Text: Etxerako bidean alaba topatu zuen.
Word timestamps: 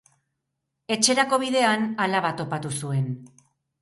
Etxerako 0.95 1.39
bidean 1.43 1.85
alaba 2.07 2.33
topatu 2.41 2.73
zuen. 2.81 3.13